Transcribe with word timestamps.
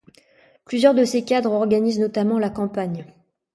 Plusieurs 0.65 0.95
de 0.95 1.05
ses 1.05 1.23
cadres 1.23 1.51
organisent 1.53 1.99
notamment 1.99 2.39
la 2.39 2.49
campagne. 2.49 3.05